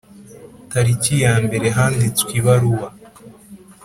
Tariki 0.71 1.15
ya 1.23 1.33
mbere 1.45 1.65
handitswe 1.77 2.29
ibaruwa 2.39 2.87